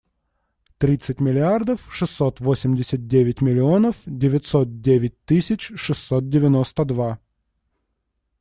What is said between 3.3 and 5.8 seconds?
миллионов девятьсот девять тысяч